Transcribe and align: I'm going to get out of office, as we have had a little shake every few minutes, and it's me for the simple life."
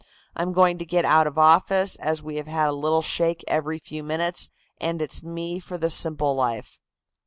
I'm 0.35 0.51
going 0.51 0.79
to 0.79 0.83
get 0.85 1.05
out 1.05 1.27
of 1.27 1.37
office, 1.37 1.95
as 1.97 2.23
we 2.23 2.37
have 2.37 2.47
had 2.47 2.69
a 2.69 2.73
little 2.73 3.03
shake 3.03 3.43
every 3.47 3.77
few 3.77 4.01
minutes, 4.01 4.49
and 4.79 4.99
it's 4.99 5.21
me 5.21 5.59
for 5.59 5.77
the 5.77 5.91
simple 5.91 6.33
life." 6.33 6.79